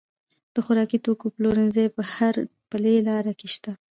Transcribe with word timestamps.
د 0.53 0.55
خوراکي 0.65 0.97
توکو 1.05 1.27
پلورنځي 1.35 1.85
په 1.95 2.01
هر 2.13 2.35
پلې 2.69 2.93
لار 3.07 3.25
کې 3.39 3.47
شته. 3.55 3.71